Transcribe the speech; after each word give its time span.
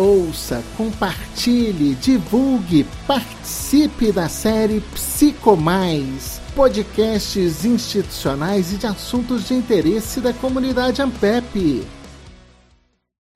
ouça, 0.00 0.64
compartilhe, 0.76 1.94
divulgue, 1.94 2.86
participe 3.06 4.10
da 4.10 4.28
série 4.28 4.80
Psicomais, 4.94 6.40
podcasts 6.56 7.64
institucionais 7.64 8.72
e 8.72 8.76
de 8.76 8.86
assuntos 8.86 9.46
de 9.46 9.54
interesse 9.54 10.20
da 10.20 10.32
comunidade 10.32 11.02
Ampep. 11.02 11.99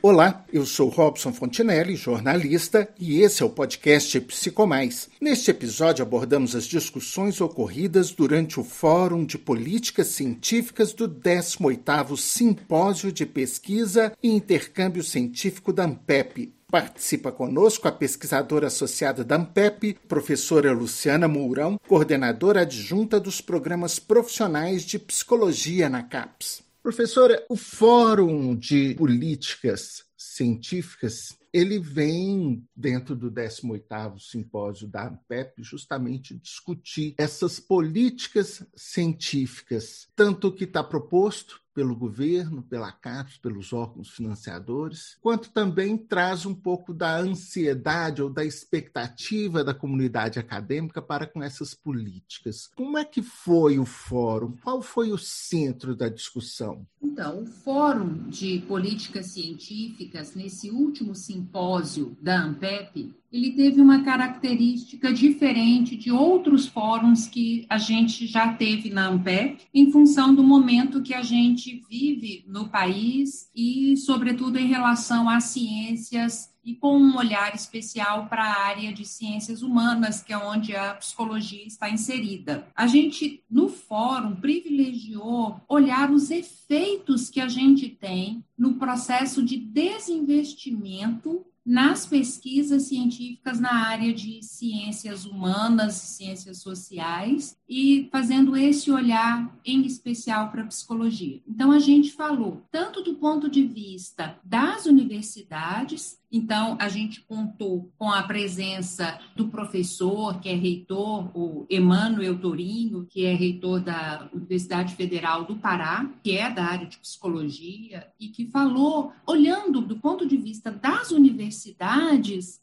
Olá, 0.07 0.45
eu 0.52 0.66
sou 0.66 0.91
Robson 0.91 1.32
Fontinelli, 1.32 1.96
jornalista, 1.96 2.86
e 3.00 3.23
esse 3.23 3.43
é 3.43 3.46
o 3.46 3.48
podcast 3.48 4.21
Psicomais. 4.21 5.09
Neste 5.18 5.50
episódio 5.50 6.03
abordamos 6.03 6.54
as 6.54 6.66
discussões 6.66 7.41
ocorridas 7.41 8.11
durante 8.11 8.61
o 8.61 8.64
Fórum 8.64 9.25
de 9.25 9.39
Políticas 9.39 10.09
Científicas 10.09 10.93
do 10.93 11.09
18º 11.09 12.18
Simpósio 12.18 13.11
de 13.11 13.25
Pesquisa 13.25 14.12
e 14.22 14.29
Intercâmbio 14.29 15.03
Científico 15.03 15.72
da 15.72 15.85
ANPEP, 15.85 16.53
Participa 16.71 17.32
conosco 17.32 17.89
a 17.89 17.93
pesquisadora 17.93 18.67
associada 18.67 19.25
da 19.25 19.36
ANPEP, 19.36 19.96
professora 20.07 20.73
Luciana 20.73 21.26
Mourão, 21.26 21.81
coordenadora 21.89 22.61
adjunta 22.62 23.18
dos 23.18 23.40
programas 23.40 23.98
profissionais 23.98 24.82
de 24.82 24.98
psicologia 24.98 25.89
na 25.89 26.03
CAPES. 26.03 26.64
Professora, 26.85 27.43
o 27.49 27.57
Fórum 27.57 28.55
de 28.55 28.95
Políticas 28.97 30.05
Científicas 30.19 31.35
ele 31.51 31.79
vem 31.79 32.62
dentro 32.77 33.17
do 33.17 33.31
18º 33.31 34.19
simpósio 34.19 34.87
da 34.87 35.07
ANPEP 35.07 35.62
justamente 35.62 36.34
discutir 36.34 37.15
essas 37.17 37.59
políticas 37.59 38.67
científicas, 38.77 40.09
tanto 40.15 40.48
o 40.48 40.53
que 40.53 40.65
está 40.65 40.84
proposto 40.84 41.61
pelo 41.75 41.97
governo, 41.97 42.62
pela 42.62 42.92
CAPES, 42.92 43.39
pelos 43.39 43.73
órgãos 43.73 44.11
financiadores, 44.11 45.19
quanto 45.20 45.51
também 45.51 45.97
traz 45.97 46.47
um 46.47 46.55
pouco 46.55 46.95
da 46.95 47.19
ansiedade 47.19 48.23
ou 48.23 48.31
da 48.31 48.45
expectativa 48.45 49.65
da 49.65 49.75
comunidade 49.75 50.39
acadêmica 50.39 51.03
para 51.03 51.27
com 51.27 51.43
essas 51.43 51.75
políticas. 51.75 52.71
Como 52.77 52.97
é 52.97 53.05
que 53.05 53.23
foi 53.23 53.79
o 53.79 53.85
fórum? 53.85 54.55
Qual 54.63 54.81
foi 54.81 55.11
o 55.13 55.19
centro 55.19 55.97
da 55.97 56.09
discussão? 56.09 56.87
Então, 57.03 57.43
o 57.43 57.47
Fórum 57.47 58.29
de 58.29 58.61
Políticas 58.67 59.33
Científicas, 59.33 60.35
nesse 60.35 60.70
último 60.70 61.15
simpósio 61.15 62.17
da 62.20 62.43
ANPEP, 62.43 63.15
ele 63.35 63.51
teve 63.51 63.81
uma 63.81 64.05
característica 64.05 65.13
diferente 65.13 65.97
de 65.97 66.13
outros 66.13 66.69
fóruns 66.69 67.27
que 67.27 67.67
a 67.69 67.79
gente 67.79 68.29
já 68.29 68.53
teve 68.53 68.91
na 68.91 69.09
AMPEP, 69.09 69.67
em 69.75 69.91
função 69.91 70.33
do 70.33 70.45
momento 70.45 71.03
que 71.03 71.13
a 71.13 71.21
gente 71.21 71.85
vive 71.91 72.45
no 72.47 72.69
país 72.69 73.51
e, 73.53 73.97
sobretudo, 73.97 74.57
em 74.57 74.69
relação 74.69 75.29
às 75.29 75.45
ciências 75.45 76.55
e 76.65 76.77
com 76.77 76.97
um 76.97 77.17
olhar 77.17 77.53
especial 77.57 78.27
para 78.27 78.45
a 78.45 78.67
área 78.67 78.93
de 78.93 79.05
ciências 79.05 79.63
humanas, 79.63 80.23
que 80.23 80.33
é 80.33 80.39
onde 80.39 80.75
a 80.77 80.95
psicologia 80.95 81.67
está 81.67 81.91
inserida. 81.91 82.69
A 82.73 82.87
gente, 82.87 83.43
no 83.51 83.69
fórum, 83.69 84.37
privilegiou 84.37 85.61
olhar 85.69 86.09
os 86.13 86.31
efeitos 86.31 87.29
que 87.29 87.41
a 87.41 87.48
gente 87.48 87.89
tem 87.89 88.45
no 88.57 88.75
processo 88.75 89.43
de 89.43 89.57
desinvestimento 89.57 91.45
nas 91.65 92.05
pesquisas 92.07 92.83
científicas 92.83 93.59
na 93.59 93.73
área 93.87 94.12
de 94.12 94.43
ciências 94.43 95.25
humanas 95.25 95.95
ciências 95.95 96.59
sociais 96.59 97.57
e 97.69 98.09
fazendo 98.12 98.57
esse 98.57 98.91
olhar 98.91 99.57
em 99.65 99.85
especial 99.87 100.51
para 100.51 100.62
a 100.62 100.67
psicologia. 100.67 101.41
Então, 101.48 101.73
a 101.73 101.79
gente 101.79 102.12
falou 102.12 102.62
tanto 102.70 103.03
do 103.03 103.15
ponto 103.15 103.48
de 103.48 103.65
vista 103.65 104.39
das 104.45 104.87
universidades, 104.87 106.19
então, 106.31 106.77
a 106.81 106.89
gente 106.89 107.20
contou 107.20 107.92
com 107.97 108.11
a 108.11 108.20
presença 108.25 109.20
do 109.37 109.47
professor, 109.48 110.41
que 110.41 110.48
é 110.48 110.55
reitor, 110.55 111.31
o 111.33 111.64
Emmanuel 111.70 112.36
Torinho, 112.36 113.07
que 113.08 113.25
é 113.25 113.33
reitor 113.33 113.81
da 113.81 114.29
Universidade 114.35 114.96
Federal 114.96 115.45
do 115.45 115.55
Pará, 115.55 116.11
que 116.25 116.36
é 116.36 116.51
da 116.51 116.64
área 116.64 116.89
de 116.89 116.98
psicologia, 116.98 118.08
e 118.19 118.29
que 118.29 118.46
falou, 118.46 119.13
olhando 119.25 119.81
do 119.81 119.96
ponto 120.01 120.27
de 120.27 120.36
vista 120.36 120.73
das 120.73 121.13
universidades, 121.13 121.54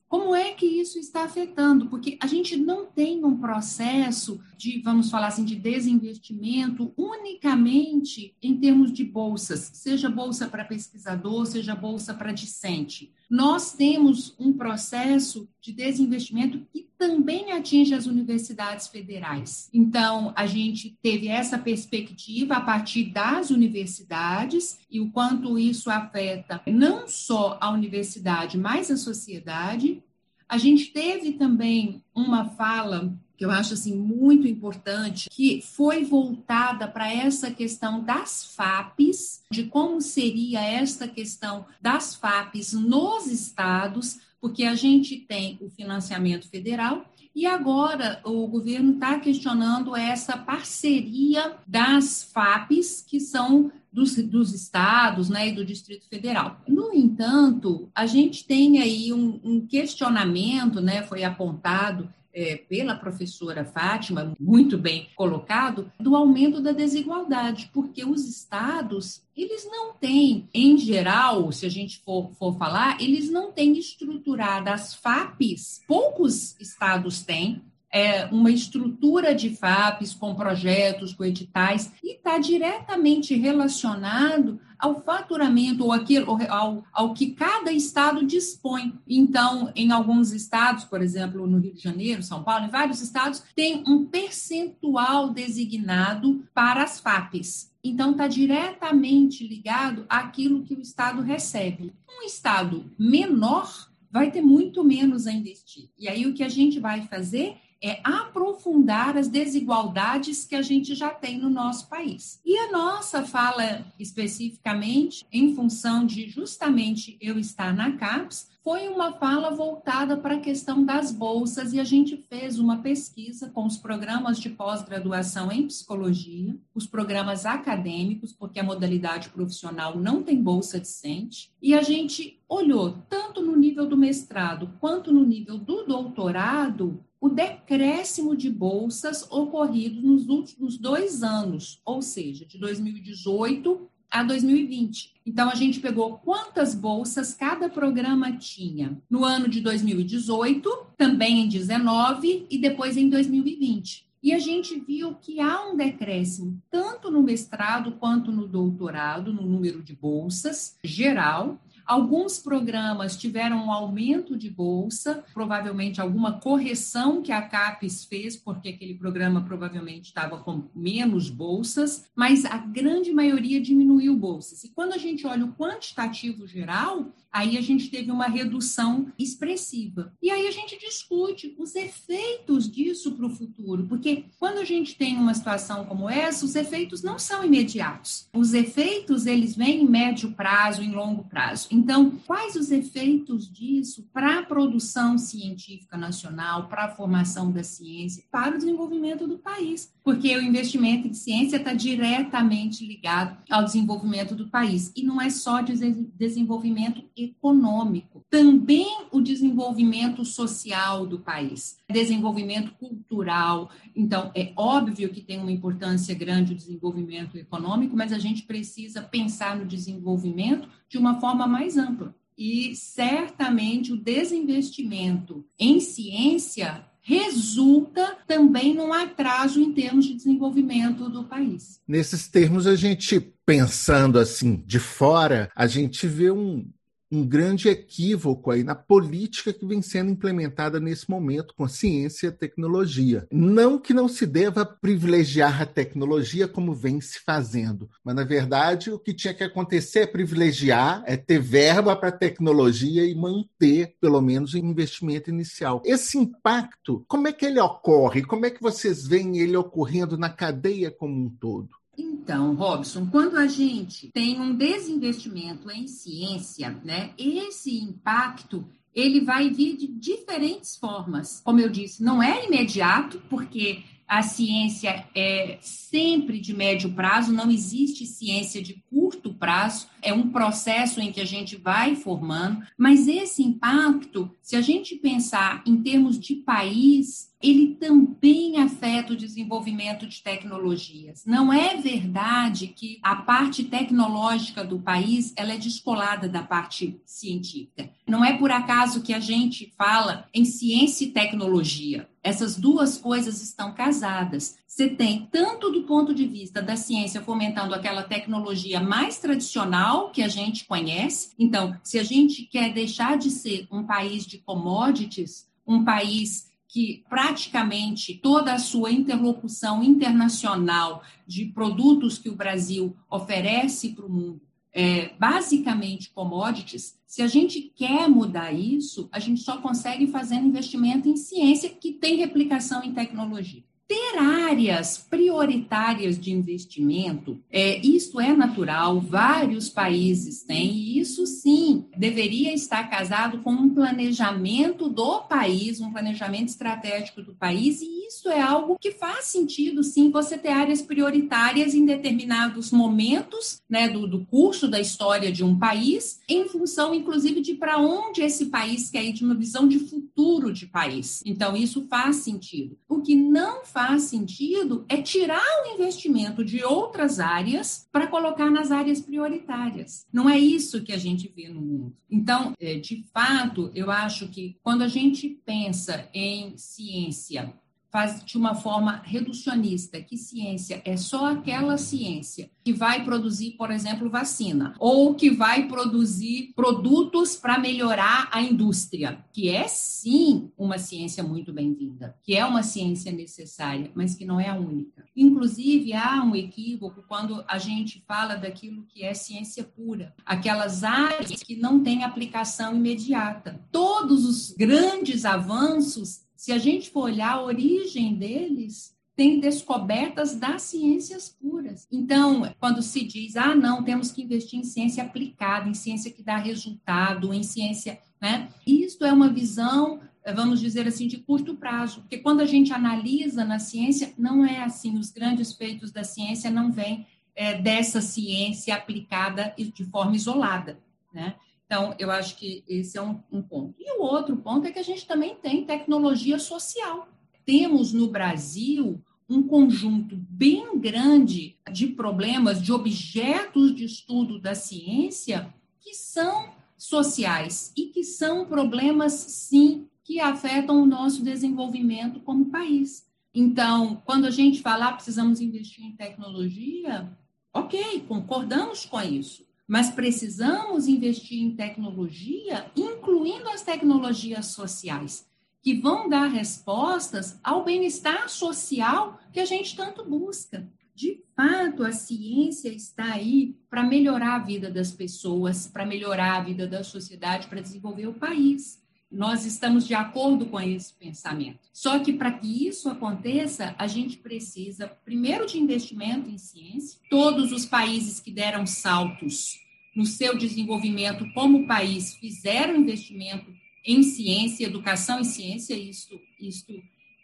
como 0.07 0.35
é 0.35 0.51
que 0.51 0.65
isso 0.65 0.99
está 0.99 1.23
afetando? 1.23 1.87
Porque 1.87 2.17
a 2.21 2.27
gente 2.27 2.57
não 2.57 2.85
tem 2.85 3.23
um 3.23 3.37
processo 3.37 4.41
de, 4.57 4.81
vamos 4.81 5.09
falar 5.09 5.27
assim, 5.27 5.45
de 5.45 5.55
desinvestimento 5.55 6.93
unicamente 6.97 8.35
em 8.41 8.57
termos 8.57 8.91
de 8.91 9.05
bolsas, 9.05 9.71
seja 9.73 10.09
bolsa 10.09 10.49
para 10.49 10.65
pesquisador, 10.65 11.45
seja 11.45 11.73
bolsa 11.73 12.13
para 12.13 12.33
discente. 12.33 13.13
Nós 13.29 13.71
temos 13.71 14.35
um 14.37 14.51
processo 14.51 15.47
de 15.61 15.71
desinvestimento 15.71 16.67
que 16.73 16.89
também 17.01 17.51
atinge 17.51 17.95
as 17.95 18.05
universidades 18.05 18.87
federais. 18.87 19.67
Então, 19.73 20.31
a 20.35 20.45
gente 20.45 20.95
teve 21.01 21.29
essa 21.29 21.57
perspectiva 21.57 22.57
a 22.57 22.61
partir 22.61 23.05
das 23.05 23.49
universidades 23.49 24.77
e 24.87 24.99
o 24.99 25.09
quanto 25.09 25.57
isso 25.57 25.89
afeta 25.89 26.61
não 26.67 27.07
só 27.07 27.57
a 27.59 27.71
universidade, 27.71 28.55
mas 28.55 28.91
a 28.91 28.97
sociedade. 28.97 30.03
A 30.47 30.59
gente 30.59 30.91
teve 30.91 31.31
também 31.31 32.03
uma 32.13 32.45
fala 32.45 33.11
que 33.35 33.45
eu 33.45 33.49
acho 33.49 33.73
assim 33.73 33.97
muito 33.97 34.47
importante, 34.47 35.27
que 35.27 35.59
foi 35.59 36.03
voltada 36.03 36.87
para 36.87 37.11
essa 37.11 37.49
questão 37.49 38.03
das 38.03 38.53
FAPs, 38.55 39.41
de 39.49 39.63
como 39.63 39.99
seria 39.99 40.61
esta 40.61 41.07
questão 41.07 41.65
das 41.81 42.13
FAPs 42.13 42.73
nos 42.73 43.25
estados, 43.25 44.19
porque 44.41 44.63
a 44.63 44.73
gente 44.73 45.17
tem 45.17 45.57
o 45.61 45.69
financiamento 45.69 46.49
federal 46.49 47.05
e 47.33 47.45
agora 47.45 48.19
o 48.25 48.47
governo 48.47 48.93
está 48.93 49.19
questionando 49.19 49.95
essa 49.95 50.35
parceria 50.35 51.55
das 51.65 52.23
FAPs, 52.23 53.01
que 53.07 53.19
são 53.19 53.71
dos, 53.93 54.15
dos, 54.15 54.53
estados 54.53 55.29
né, 55.29 55.49
e 55.49 55.51
do 55.51 55.63
Distrito 55.63 56.07
Federal. 56.09 56.59
No 56.67 56.93
entanto, 56.93 57.89
a 57.93 58.05
gente 58.05 58.45
tem 58.45 58.79
aí 58.79 59.13
um, 59.13 59.39
um 59.43 59.65
questionamento, 59.65 60.81
né, 60.81 61.03
foi 61.03 61.23
apontado 61.23 62.09
é, 62.33 62.55
pela 62.55 62.95
professora 62.95 63.65
Fátima, 63.65 64.33
muito 64.39 64.77
bem 64.77 65.07
colocado, 65.15 65.91
do 65.99 66.15
aumento 66.15 66.61
da 66.61 66.71
desigualdade, 66.71 67.69
porque 67.73 68.05
os 68.05 68.27
estados, 68.27 69.21
eles 69.35 69.65
não 69.65 69.93
têm, 69.93 70.47
em 70.53 70.77
geral, 70.77 71.51
se 71.51 71.65
a 71.65 71.69
gente 71.69 71.99
for, 71.99 72.31
for 72.33 72.57
falar, 72.57 73.01
eles 73.01 73.29
não 73.29 73.51
têm 73.51 73.77
estruturadas 73.77 74.95
FAPs, 74.95 75.81
poucos 75.87 76.59
estados 76.59 77.21
têm, 77.21 77.61
é, 77.91 78.25
uma 78.27 78.49
estrutura 78.49 79.35
de 79.35 79.49
FAPs 79.49 80.13
com 80.13 80.33
projetos, 80.33 81.13
com 81.13 81.25
editais, 81.25 81.91
e 82.01 82.15
está 82.15 82.37
diretamente 82.37 83.35
relacionado 83.35 84.59
ao 84.79 85.03
faturamento 85.03 85.83
ou 85.83 85.91
aquilo, 85.91 86.39
ao, 86.49 86.83
ao 86.91 87.13
que 87.13 87.31
cada 87.31 87.71
estado 87.71 88.25
dispõe. 88.25 88.97
Então, 89.07 89.71
em 89.75 89.91
alguns 89.91 90.31
estados, 90.31 90.85
por 90.85 91.01
exemplo, 91.01 91.45
no 91.45 91.59
Rio 91.59 91.73
de 91.73 91.83
Janeiro, 91.83 92.23
São 92.23 92.43
Paulo, 92.43 92.65
em 92.65 92.69
vários 92.69 93.01
estados, 93.01 93.43
tem 93.55 93.83
um 93.85 94.05
percentual 94.05 95.29
designado 95.29 96.43
para 96.53 96.81
as 96.81 96.99
FAPs. 96.99 97.69
Então, 97.83 98.11
está 98.11 98.27
diretamente 98.27 99.47
ligado 99.47 100.05
àquilo 100.07 100.63
que 100.63 100.73
o 100.73 100.81
Estado 100.81 101.21
recebe. 101.21 101.93
Um 102.09 102.23
Estado 102.23 102.85
menor 102.97 103.89
vai 104.09 104.31
ter 104.31 104.41
muito 104.41 104.83
menos 104.83 105.27
a 105.27 105.31
investir. 105.31 105.89
E 105.97 106.07
aí, 106.07 106.25
o 106.25 106.33
que 106.33 106.43
a 106.43 106.49
gente 106.49 106.79
vai 106.79 107.01
fazer 107.03 107.55
é 107.81 107.99
aprofundar 108.03 109.17
as 109.17 109.27
desigualdades 109.27 110.45
que 110.45 110.55
a 110.55 110.61
gente 110.61 110.93
já 110.93 111.09
tem 111.09 111.37
no 111.39 111.49
nosso 111.49 111.89
país. 111.89 112.39
E 112.45 112.57
a 112.57 112.71
nossa 112.71 113.23
fala 113.23 113.85
especificamente, 113.99 115.25
em 115.31 115.55
função 115.55 116.05
de 116.05 116.29
justamente 116.29 117.17
eu 117.19 117.39
estar 117.39 117.73
na 117.73 117.93
CAPES, 117.93 118.51
foi 118.63 118.87
uma 118.87 119.13
fala 119.13 119.49
voltada 119.49 120.15
para 120.15 120.35
a 120.35 120.39
questão 120.39 120.85
das 120.85 121.11
bolsas 121.11 121.73
e 121.73 121.79
a 121.79 121.83
gente 121.83 122.23
fez 122.29 122.59
uma 122.59 122.77
pesquisa 122.77 123.49
com 123.49 123.65
os 123.65 123.75
programas 123.75 124.39
de 124.39 124.49
pós-graduação 124.49 125.51
em 125.51 125.65
psicologia, 125.65 126.55
os 126.75 126.85
programas 126.85 127.45
acadêmicos, 127.47 128.31
porque 128.31 128.59
a 128.59 128.63
modalidade 128.63 129.29
profissional 129.29 129.97
não 129.97 130.21
tem 130.21 130.41
bolsa 130.41 130.77
decente, 130.77 131.51
e 131.59 131.73
a 131.73 131.81
gente 131.81 132.39
olhou 132.47 132.97
tanto 133.09 133.41
no 133.41 133.55
nível 133.55 133.87
do 133.87 133.97
mestrado 133.97 134.69
quanto 134.79 135.11
no 135.11 135.25
nível 135.25 135.57
do 135.57 135.83
doutorado 135.83 137.03
o 137.21 137.29
decréscimo 137.29 138.35
de 138.35 138.49
bolsas 138.49 139.27
ocorrido 139.29 140.01
nos 140.01 140.27
últimos 140.27 140.75
dois 140.75 141.21
anos, 141.21 141.79
ou 141.85 142.01
seja, 142.01 142.47
de 142.47 142.57
2018 142.57 143.87
a 144.09 144.23
2020. 144.23 145.13
Então, 145.23 145.49
a 145.49 145.55
gente 145.55 145.79
pegou 145.79 146.17
quantas 146.17 146.73
bolsas 146.73 147.35
cada 147.35 147.69
programa 147.69 148.35
tinha 148.37 148.99
no 149.07 149.23
ano 149.23 149.47
de 149.47 149.61
2018, 149.61 150.87
também 150.97 151.43
em 151.43 151.47
19 151.47 152.47
e 152.49 152.57
depois 152.57 152.97
em 152.97 153.07
2020. 153.07 154.09
E 154.23 154.33
a 154.33 154.39
gente 154.39 154.79
viu 154.79 155.15
que 155.15 155.39
há 155.39 155.67
um 155.67 155.75
decréscimo, 155.75 156.61
tanto 156.69 157.09
no 157.09 157.23
mestrado 157.23 157.93
quanto 157.93 158.31
no 158.31 158.47
doutorado, 158.47 159.31
no 159.31 159.43
número 159.43 159.81
de 159.81 159.95
bolsas 159.95 160.77
geral, 160.83 161.59
Alguns 161.91 162.39
programas 162.39 163.17
tiveram 163.17 163.65
um 163.65 163.69
aumento 163.69 164.37
de 164.37 164.49
bolsa, 164.49 165.25
provavelmente 165.33 165.99
alguma 165.99 166.39
correção 166.39 167.21
que 167.21 167.33
a 167.33 167.41
CAPES 167.41 168.05
fez, 168.05 168.37
porque 168.37 168.69
aquele 168.69 168.93
programa 168.93 169.43
provavelmente 169.43 170.05
estava 170.05 170.37
com 170.37 170.69
menos 170.73 171.29
bolsas, 171.29 172.05
mas 172.15 172.45
a 172.45 172.55
grande 172.55 173.11
maioria 173.11 173.59
diminuiu 173.59 174.15
bolsas. 174.15 174.63
E 174.63 174.69
quando 174.69 174.93
a 174.93 174.97
gente 174.97 175.27
olha 175.27 175.43
o 175.43 175.53
quantitativo 175.53 176.47
geral, 176.47 177.11
aí 177.31 177.57
a 177.57 177.61
gente 177.61 177.89
teve 177.89 178.11
uma 178.11 178.27
redução 178.27 179.11
expressiva. 179.17 180.13
E 180.21 180.29
aí 180.29 180.47
a 180.47 180.51
gente 180.51 180.77
discute 180.77 181.55
os 181.57 181.75
efeitos 181.75 182.69
disso 182.69 183.13
para 183.13 183.25
o 183.25 183.29
futuro, 183.29 183.85
porque 183.87 184.25
quando 184.37 184.59
a 184.59 184.65
gente 184.65 184.95
tem 184.95 185.17
uma 185.17 185.33
situação 185.33 185.85
como 185.85 186.09
essa, 186.09 186.45
os 186.45 186.55
efeitos 186.55 187.01
não 187.01 187.17
são 187.17 187.43
imediatos. 187.43 188.27
Os 188.33 188.53
efeitos, 188.53 189.25
eles 189.25 189.55
vêm 189.55 189.83
em 189.83 189.89
médio 189.89 190.31
prazo, 190.31 190.81
em 190.81 190.91
longo 190.91 191.23
prazo. 191.23 191.67
Então, 191.71 192.11
quais 192.25 192.55
os 192.55 192.71
efeitos 192.71 193.51
disso 193.51 194.07
para 194.13 194.39
a 194.39 194.43
produção 194.43 195.17
científica 195.17 195.97
nacional, 195.97 196.67
para 196.67 196.85
a 196.85 196.95
formação 196.95 197.51
da 197.51 197.63
ciência, 197.63 198.23
para 198.31 198.55
o 198.55 198.57
desenvolvimento 198.57 199.27
do 199.27 199.37
país? 199.37 199.93
Porque 200.03 200.35
o 200.35 200.41
investimento 200.41 201.07
em 201.07 201.13
ciência 201.13 201.57
está 201.57 201.73
diretamente 201.73 202.85
ligado 202.85 203.37
ao 203.49 203.63
desenvolvimento 203.63 204.33
do 204.35 204.47
país. 204.49 204.91
E 204.95 205.03
não 205.03 205.21
é 205.21 205.29
só 205.29 205.61
desenvolvimento 205.61 207.03
econômico, 207.15 208.25
também 208.29 209.05
o 209.11 209.21
desenvolvimento 209.21 210.25
social 210.25 211.05
do 211.05 211.19
país, 211.19 211.77
desenvolvimento 211.91 212.73
cultural. 212.73 213.69
Então, 213.95 214.31
é 214.33 214.51
óbvio 214.55 215.09
que 215.09 215.21
tem 215.21 215.37
uma 215.37 215.51
importância 215.51 216.15
grande 216.15 216.53
o 216.53 216.55
desenvolvimento 216.55 217.37
econômico, 217.37 217.95
mas 217.95 218.11
a 218.11 218.19
gente 218.19 218.43
precisa 218.43 219.01
pensar 219.01 219.55
no 219.55 219.65
desenvolvimento 219.65 220.67
de 220.89 220.97
uma 220.97 221.19
forma 221.19 221.45
mais 221.45 221.77
ampla. 221.77 222.15
E 222.37 222.75
certamente 222.75 223.93
o 223.93 223.97
desinvestimento 223.97 225.45
em 225.59 225.79
ciência 225.79 226.85
resulta 227.01 228.17
também 228.27 228.73
num 228.73 228.93
atraso 228.93 229.59
em 229.59 229.73
termos 229.73 230.05
de 230.05 230.13
desenvolvimento 230.13 231.09
do 231.09 231.23
país. 231.23 231.79
Nesses 231.87 232.27
termos, 232.27 232.67
a 232.67 232.75
gente 232.75 233.19
pensando 233.45 234.19
assim 234.19 234.63
de 234.65 234.79
fora, 234.79 235.49
a 235.55 235.67
gente 235.67 236.07
vê 236.07 236.31
um, 236.31 236.65
um 237.11 237.25
grande 237.27 237.67
equívoco 237.67 238.51
aí 238.51 238.63
na 238.63 238.75
política 238.75 239.51
que 239.51 239.65
vem 239.65 239.81
sendo 239.81 240.11
implementada 240.11 240.79
nesse 240.79 241.09
momento 241.09 241.53
com 241.55 241.67
ciência 241.67 242.27
e 242.27 242.31
tecnologia. 242.31 243.27
Não 243.31 243.77
que 243.77 243.93
não 243.93 244.07
se 244.07 244.25
deva 244.25 244.65
privilegiar 244.65 245.61
a 245.61 245.65
tecnologia 245.65 246.47
como 246.47 246.73
vem 246.73 247.01
se 247.01 247.19
fazendo, 247.19 247.89
mas 248.03 248.15
na 248.15 248.23
verdade 248.23 248.91
o 248.91 248.99
que 248.99 249.13
tinha 249.13 249.33
que 249.33 249.43
acontecer 249.43 249.99
é 249.99 250.07
privilegiar, 250.07 251.03
é 251.05 251.17
ter 251.17 251.39
verba 251.39 251.95
para 251.95 252.11
tecnologia 252.11 253.05
e 253.05 253.13
manter 253.13 253.95
pelo 253.99 254.21
menos 254.21 254.53
o 254.53 254.57
investimento 254.57 255.29
inicial. 255.29 255.81
Esse 255.85 256.17
impacto, 256.17 257.03
como 257.07 257.27
é 257.27 257.33
que 257.33 257.45
ele 257.45 257.59
ocorre? 257.59 258.23
Como 258.23 258.45
é 258.45 258.49
que 258.49 258.61
vocês 258.61 259.05
veem 259.05 259.39
ele 259.39 259.57
ocorrendo 259.57 260.17
na 260.17 260.29
cadeia 260.29 260.89
como 260.89 261.25
um 261.25 261.29
todo? 261.29 261.80
Então, 262.01 262.55
Robson, 262.55 263.05
quando 263.05 263.37
a 263.37 263.47
gente 263.47 264.09
tem 264.11 264.39
um 264.39 264.55
desinvestimento 264.55 265.69
em 265.69 265.87
ciência, 265.87 266.71
né, 266.83 267.11
esse 267.17 267.77
impacto 267.77 268.67
ele 268.93 269.21
vai 269.21 269.49
vir 269.49 269.77
de 269.77 269.87
diferentes 269.87 270.75
formas. 270.75 271.41
Como 271.45 271.59
eu 271.59 271.69
disse, 271.69 272.03
não 272.03 272.21
é 272.21 272.45
imediato, 272.45 273.21
porque 273.29 273.83
a 274.07 274.21
ciência 274.21 275.05
é 275.15 275.57
sempre 275.61 276.39
de 276.39 276.53
médio 276.53 276.91
prazo, 276.91 277.31
não 277.31 277.49
existe 277.49 278.05
ciência 278.05 278.61
de 278.61 278.83
curto 278.89 279.33
prazo, 279.33 279.87
é 280.01 280.11
um 280.11 280.29
processo 280.29 280.99
em 280.99 281.13
que 281.13 281.21
a 281.21 281.25
gente 281.25 281.55
vai 281.55 281.95
formando, 281.95 282.61
mas 282.77 283.07
esse 283.07 283.41
impacto, 283.41 284.29
se 284.41 284.57
a 284.57 284.61
gente 284.61 284.95
pensar 284.95 285.63
em 285.65 285.77
termos 285.81 286.19
de 286.19 286.35
país, 286.35 287.30
ele 287.41 287.75
também 287.75 288.57
afeta 288.57 289.13
o 289.13 289.17
desenvolvimento 289.17 290.05
de 290.07 290.21
tecnologias. 290.21 291.23
Não 291.25 291.51
é 291.51 291.75
verdade 291.77 292.67
que 292.67 292.99
a 293.01 293.15
parte 293.15 293.63
tecnológica 293.63 294.63
do 294.63 294.79
país 294.79 295.33
ela 295.35 295.53
é 295.53 295.57
descolada 295.57 296.29
da 296.29 296.43
parte 296.43 296.99
científica. 297.05 297.89
Não 298.07 298.23
é 298.23 298.37
por 298.37 298.51
acaso 298.51 299.01
que 299.01 299.13
a 299.13 299.19
gente 299.19 299.73
fala 299.77 300.27
em 300.33 300.45
ciência 300.45 301.05
e 301.05 301.11
tecnologia. 301.11 302.07
Essas 302.23 302.55
duas 302.55 302.97
coisas 302.97 303.41
estão 303.41 303.73
casadas. 303.73 304.57
Você 304.67 304.89
tem 304.89 305.27
tanto 305.31 305.71
do 305.71 305.83
ponto 305.83 306.13
de 306.13 306.27
vista 306.27 306.61
da 306.61 306.75
ciência 306.75 307.21
fomentando 307.21 307.73
aquela 307.73 308.03
tecnologia 308.03 308.79
mais 308.79 309.17
tradicional 309.17 310.11
que 310.11 310.21
a 310.21 310.27
gente 310.27 310.65
conhece. 310.65 311.31
Então, 311.37 311.75
se 311.83 311.97
a 311.97 312.03
gente 312.03 312.43
quer 312.43 312.71
deixar 312.73 313.17
de 313.17 313.31
ser 313.31 313.67
um 313.71 313.83
país 313.83 314.25
de 314.25 314.37
commodities, 314.37 315.49
um 315.65 315.83
país 315.83 316.50
que 316.71 317.03
praticamente 317.09 318.13
toda 318.13 318.53
a 318.53 318.57
sua 318.57 318.93
interlocução 318.93 319.83
internacional 319.83 321.03
de 321.27 321.47
produtos 321.47 322.17
que 322.17 322.29
o 322.29 322.35
Brasil 322.35 322.95
oferece 323.09 323.89
para 323.89 324.05
o 324.05 324.09
mundo 324.09 324.41
é 324.73 325.11
basicamente 325.19 326.11
commodities, 326.11 326.97
se 327.05 327.21
a 327.21 327.27
gente 327.27 327.59
quer 327.75 328.07
mudar 328.07 328.53
isso, 328.53 329.09
a 329.11 329.19
gente 329.19 329.41
só 329.41 329.57
consegue 329.57 330.07
fazendo 330.07 330.47
investimento 330.47 331.09
em 331.09 331.17
ciência 331.17 331.69
que 331.69 331.91
tem 331.91 332.15
replicação 332.15 332.81
em 332.81 332.93
tecnologia 332.93 333.63
ter 333.91 334.17
áreas 334.17 334.97
prioritárias 334.97 336.17
de 336.17 336.31
investimento, 336.31 337.37
é, 337.51 337.77
isso 337.85 338.21
é 338.21 338.33
natural, 338.33 339.01
vários 339.01 339.67
países 339.67 340.43
têm, 340.43 340.71
e 340.71 340.99
isso 340.99 341.27
sim 341.27 341.83
deveria 341.97 342.53
estar 342.53 342.89
casado 342.89 343.39
com 343.39 343.51
um 343.51 343.69
planejamento 343.69 344.87
do 344.87 345.23
país, 345.23 345.81
um 345.81 345.91
planejamento 345.91 346.47
estratégico 346.47 347.21
do 347.21 347.33
país, 347.33 347.81
e 347.81 348.00
isso 348.11 348.29
é 348.29 348.41
algo 348.41 348.77
que 348.77 348.91
faz 348.91 349.25
sentido, 349.25 349.83
sim, 349.83 350.11
você 350.11 350.37
ter 350.37 350.49
áreas 350.49 350.81
prioritárias 350.81 351.73
em 351.73 351.85
determinados 351.85 352.69
momentos 352.69 353.61
né, 353.69 353.87
do, 353.87 354.05
do 354.05 354.25
curso 354.25 354.67
da 354.67 354.81
história 354.81 355.31
de 355.31 355.45
um 355.45 355.57
país, 355.57 356.19
em 356.27 356.45
função, 356.47 356.93
inclusive, 356.93 357.39
de 357.39 357.53
para 357.53 357.77
onde 357.77 358.21
esse 358.21 358.47
país 358.47 358.89
quer 358.89 359.05
ir, 359.05 359.13
de 359.13 359.23
uma 359.23 359.33
visão 359.33 359.65
de 359.65 359.79
futuro 359.79 360.51
de 360.51 360.67
país. 360.67 361.23
Então, 361.25 361.55
isso 361.55 361.87
faz 361.87 362.17
sentido. 362.17 362.77
O 362.87 363.01
que 363.01 363.15
não 363.15 363.63
faz 363.63 364.03
sentido 364.03 364.83
é 364.89 365.01
tirar 365.01 365.41
o 365.63 365.75
investimento 365.75 366.43
de 366.43 366.63
outras 366.65 367.17
áreas 367.19 367.87
para 367.91 368.07
colocar 368.07 368.51
nas 368.51 368.71
áreas 368.71 368.99
prioritárias. 368.99 370.05
Não 370.11 370.29
é 370.29 370.37
isso 370.37 370.83
que 370.83 370.91
a 370.91 370.97
gente 370.97 371.31
vê 371.33 371.47
no 371.47 371.61
mundo. 371.61 371.95
Então, 372.09 372.53
é, 372.59 372.75
de 372.75 373.05
fato, 373.13 373.71
eu 373.73 373.89
acho 373.89 374.27
que 374.27 374.57
quando 374.61 374.81
a 374.81 374.87
gente 374.89 375.29
pensa 375.45 376.09
em 376.13 376.57
ciência 376.57 377.53
faz 377.91 378.23
de 378.23 378.37
uma 378.37 378.55
forma 378.55 379.01
reducionista, 379.03 380.01
que 380.01 380.17
ciência 380.17 380.81
é 380.85 380.95
só 380.95 381.33
aquela 381.33 381.77
ciência 381.77 382.49
que 382.63 382.71
vai 382.71 383.03
produzir, 383.03 383.51
por 383.51 383.69
exemplo, 383.71 384.09
vacina, 384.09 384.73
ou 384.79 385.13
que 385.13 385.29
vai 385.29 385.67
produzir 385.67 386.53
produtos 386.55 387.35
para 387.35 387.59
melhorar 387.59 388.29
a 388.31 388.41
indústria, 388.41 389.23
que 389.33 389.49
é 389.49 389.67
sim 389.67 390.51
uma 390.57 390.77
ciência 390.77 391.23
muito 391.23 391.51
bem-vinda, 391.51 392.15
que 392.23 392.35
é 392.35 392.45
uma 392.45 392.63
ciência 392.63 393.11
necessária, 393.11 393.91
mas 393.93 394.15
que 394.15 394.25
não 394.25 394.39
é 394.39 394.47
a 394.47 394.55
única. 394.55 395.03
Inclusive, 395.15 395.93
há 395.93 396.23
um 396.23 396.35
equívoco 396.35 397.03
quando 397.07 397.43
a 397.47 397.57
gente 397.57 398.03
fala 398.07 398.35
daquilo 398.35 398.85
que 398.87 399.03
é 399.03 399.13
ciência 399.13 399.63
pura, 399.63 400.13
aquelas 400.25 400.83
áreas 400.83 401.43
que 401.43 401.55
não 401.55 401.83
têm 401.83 402.03
aplicação 402.03 402.75
imediata. 402.75 403.59
Todos 403.71 404.25
os 404.25 404.51
grandes 404.51 405.25
avanços 405.25 406.21
se 406.41 406.51
a 406.51 406.57
gente 406.57 406.89
for 406.89 407.03
olhar 407.03 407.33
a 407.33 407.43
origem 407.43 408.15
deles, 408.15 408.97
tem 409.15 409.39
descobertas 409.39 410.35
das 410.35 410.63
ciências 410.63 411.29
puras. 411.29 411.87
Então, 411.91 412.51
quando 412.59 412.81
se 412.81 413.03
diz, 413.03 413.35
ah, 413.37 413.53
não, 413.53 413.83
temos 413.83 414.11
que 414.11 414.23
investir 414.23 414.57
em 414.57 414.63
ciência 414.63 415.03
aplicada, 415.03 415.69
em 415.69 415.75
ciência 415.75 416.09
que 416.09 416.23
dá 416.23 416.37
resultado, 416.37 417.31
em 417.31 417.43
ciência, 417.43 417.99
né? 418.19 418.49
Isso 418.65 419.05
é 419.05 419.13
uma 419.13 419.29
visão, 419.29 419.99
vamos 420.33 420.59
dizer 420.59 420.87
assim, 420.87 421.07
de 421.07 421.19
curto 421.19 421.53
prazo, 421.57 422.01
porque 422.01 422.17
quando 422.17 422.41
a 422.41 422.47
gente 422.47 422.73
analisa 422.73 423.45
na 423.45 423.59
ciência, 423.59 424.11
não 424.17 424.43
é 424.43 424.63
assim, 424.63 424.97
os 424.97 425.11
grandes 425.11 425.53
feitos 425.53 425.91
da 425.91 426.03
ciência 426.03 426.49
não 426.49 426.71
vêm 426.71 427.05
é, 427.35 427.53
dessa 427.61 428.01
ciência 428.01 428.73
aplicada 428.73 429.53
de 429.55 429.85
forma 429.85 430.15
isolada, 430.15 430.79
né? 431.13 431.35
Então, 431.71 431.95
eu 431.97 432.11
acho 432.11 432.35
que 432.35 432.65
esse 432.67 432.97
é 432.97 433.01
um, 433.01 433.17
um, 433.31 433.41
ponto. 433.41 433.73
E 433.79 433.97
o 433.97 434.01
outro 434.01 434.35
ponto 434.35 434.67
é 434.67 434.71
que 434.71 434.79
a 434.79 434.83
gente 434.83 435.07
também 435.07 435.35
tem 435.35 435.63
tecnologia 435.63 436.37
social. 436.37 437.07
Temos 437.45 437.93
no 437.93 438.09
Brasil 438.09 439.01
um 439.29 439.41
conjunto 439.41 440.17
bem 440.17 440.77
grande 440.77 441.55
de 441.71 441.87
problemas, 441.87 442.61
de 442.61 442.73
objetos 442.73 443.73
de 443.73 443.85
estudo 443.85 444.37
da 444.37 444.53
ciência 444.53 445.53
que 445.79 445.93
são 445.93 446.49
sociais 446.77 447.71
e 447.77 447.85
que 447.85 448.03
são 448.03 448.45
problemas, 448.45 449.13
sim, 449.13 449.87
que 450.03 450.19
afetam 450.19 450.83
o 450.83 450.85
nosso 450.85 451.23
desenvolvimento 451.23 452.19
como 452.19 452.51
país. 452.51 453.07
Então, 453.33 454.01
quando 454.03 454.25
a 454.25 454.29
gente 454.29 454.61
falar 454.61 454.91
precisamos 454.91 455.39
investir 455.39 455.85
em 455.85 455.95
tecnologia, 455.95 457.17
ok, 457.53 458.01
concordamos 458.09 458.85
com 458.85 458.99
isso 458.99 459.49
mas 459.67 459.89
precisamos 459.89 460.87
investir 460.87 461.41
em 461.41 461.55
tecnologia, 461.55 462.69
incluindo 462.75 463.49
as 463.49 463.61
tecnologias 463.61 464.47
sociais, 464.47 465.25
que 465.61 465.73
vão 465.73 466.09
dar 466.09 466.27
respostas 466.27 467.39
ao 467.43 467.63
bem-estar 467.63 468.27
social 468.29 469.19
que 469.31 469.39
a 469.39 469.45
gente 469.45 469.75
tanto 469.75 470.03
busca. 470.03 470.67
De 470.93 471.23
fato, 471.35 471.83
a 471.83 471.91
ciência 471.91 472.69
está 472.69 473.13
aí 473.13 473.55
para 473.69 473.83
melhorar 473.83 474.35
a 474.35 474.43
vida 474.43 474.69
das 474.69 474.91
pessoas, 474.91 475.67
para 475.67 475.85
melhorar 475.85 476.37
a 476.37 476.43
vida 476.43 476.67
da 476.67 476.83
sociedade, 476.83 477.47
para 477.47 477.61
desenvolver 477.61 478.07
o 478.07 478.13
país. 478.13 478.80
Nós 479.11 479.45
estamos 479.45 479.85
de 479.85 479.93
acordo 479.93 480.45
com 480.45 480.59
esse 480.59 480.93
pensamento. 480.93 481.59
Só 481.73 481.99
que 481.99 482.13
para 482.13 482.31
que 482.31 482.67
isso 482.67 482.89
aconteça, 482.89 483.75
a 483.77 483.85
gente 483.85 484.17
precisa, 484.17 484.87
primeiro, 485.03 485.45
de 485.45 485.59
investimento 485.59 486.29
em 486.29 486.37
ciência. 486.37 486.99
Todos 487.09 487.51
os 487.51 487.65
países 487.65 488.19
que 488.19 488.31
deram 488.31 488.65
saltos 488.65 489.59
no 489.93 490.05
seu 490.05 490.37
desenvolvimento 490.37 491.25
como 491.33 491.67
país 491.67 492.15
fizeram 492.15 492.77
investimento 492.77 493.51
em 493.85 494.01
ciência, 494.01 494.65
educação 494.65 495.19
e 495.19 495.25
ciência. 495.25 495.73
Isto, 495.73 496.19
isto 496.39 496.73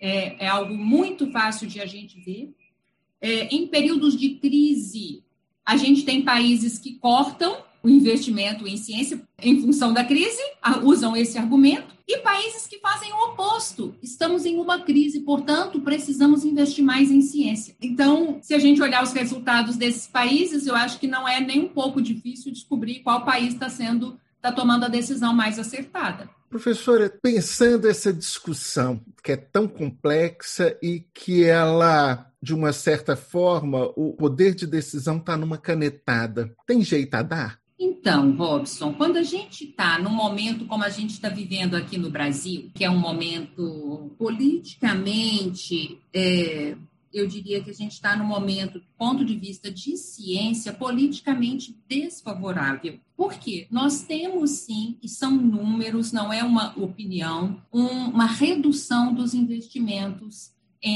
é, 0.01 0.45
é 0.45 0.47
algo 0.47 0.75
muito 0.75 1.31
fácil 1.31 1.67
de 1.67 1.79
a 1.79 1.85
gente 1.85 2.19
ver. 2.19 2.53
É, 3.21 3.45
em 3.47 3.67
períodos 3.67 4.17
de 4.17 4.31
crise, 4.35 5.23
a 5.65 5.77
gente 5.77 6.03
tem 6.03 6.21
países 6.23 6.77
que 6.77 6.95
cortam 6.95 7.63
o 7.87 7.89
investimento 7.89 8.67
em 8.67 8.75
ciência 8.75 9.21
em 9.41 9.61
função 9.61 9.93
da 9.93 10.03
crise, 10.03 10.41
usam 10.83 11.15
esse 11.15 11.37
argumento, 11.37 11.95
e 12.05 12.17
países 12.19 12.67
que 12.67 12.79
fazem 12.79 13.11
o 13.13 13.31
oposto. 13.31 13.95
Estamos 14.01 14.45
em 14.45 14.57
uma 14.57 14.81
crise, 14.81 15.21
portanto, 15.21 15.79
precisamos 15.81 16.43
investir 16.43 16.83
mais 16.83 17.09
em 17.09 17.21
ciência. 17.21 17.75
Então, 17.81 18.39
se 18.41 18.53
a 18.53 18.59
gente 18.59 18.81
olhar 18.81 19.03
os 19.03 19.13
resultados 19.13 19.77
desses 19.77 20.07
países, 20.07 20.67
eu 20.67 20.75
acho 20.75 20.99
que 20.99 21.07
não 21.07 21.27
é 21.27 21.39
nem 21.39 21.61
um 21.61 21.67
pouco 21.67 22.01
difícil 22.01 22.51
descobrir 22.51 22.99
qual 22.99 23.23
país 23.23 23.53
está 23.53 23.69
sendo, 23.69 24.19
está 24.35 24.51
tomando 24.51 24.85
a 24.85 24.89
decisão 24.89 25.33
mais 25.33 25.57
acertada. 25.57 26.29
Professora, 26.49 27.09
pensando 27.21 27.87
essa 27.87 28.13
discussão 28.13 29.01
que 29.21 29.33
é 29.33 29.37
tão 29.37 29.67
complexa 29.67 30.77
e 30.81 31.05
que 31.13 31.43
ela, 31.43 32.31
de 32.41 32.53
uma 32.53 32.71
certa 32.71 33.17
forma, 33.17 33.91
o 33.95 34.13
poder 34.13 34.55
de 34.55 34.65
decisão 34.65 35.17
está 35.17 35.35
numa 35.35 35.57
canetada, 35.57 36.53
tem 36.65 36.81
jeito 36.81 37.15
a 37.15 37.21
dar? 37.21 37.66
Então, 37.79 38.35
Robson, 38.35 38.93
quando 38.93 39.17
a 39.17 39.23
gente 39.23 39.65
está 39.65 39.99
num 39.99 40.09
momento 40.09 40.65
como 40.65 40.83
a 40.83 40.89
gente 40.89 41.11
está 41.11 41.29
vivendo 41.29 41.75
aqui 41.75 41.97
no 41.97 42.09
Brasil, 42.09 42.71
que 42.73 42.83
é 42.83 42.89
um 42.89 42.97
momento 42.97 44.11
politicamente, 44.17 45.99
é, 46.11 46.75
eu 47.13 47.27
diria 47.27 47.61
que 47.61 47.69
a 47.69 47.73
gente 47.73 47.93
está 47.93 48.15
num 48.15 48.25
momento, 48.25 48.79
do 48.79 48.85
ponto 48.97 49.23
de 49.23 49.35
vista 49.35 49.71
de 49.71 49.95
ciência, 49.95 50.73
politicamente 50.73 51.77
desfavorável. 51.87 52.99
Por 53.15 53.33
quê? 53.35 53.67
Nós 53.69 54.01
temos 54.03 54.51
sim, 54.51 54.97
e 55.01 55.07
são 55.07 55.31
números, 55.31 56.11
não 56.11 56.33
é 56.33 56.43
uma 56.43 56.77
opinião, 56.77 57.61
um, 57.71 58.09
uma 58.09 58.25
redução 58.25 59.13
dos 59.13 59.33
investimentos 59.33 60.51